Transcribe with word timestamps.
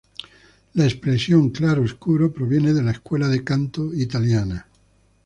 La 0.73 0.85
expresión 0.85 1.51
"claroscuro" 1.51 2.33
proviene 2.33 2.73
de 2.73 2.81
la 2.81 2.89
escuela 2.89 3.27
de 3.27 3.43
canto 3.43 3.93
italiana. 3.93 4.65